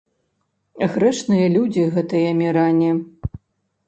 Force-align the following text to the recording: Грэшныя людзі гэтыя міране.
Грэшныя 0.93 1.51
людзі 1.57 1.83
гэтыя 1.97 2.31
міране. 2.39 2.89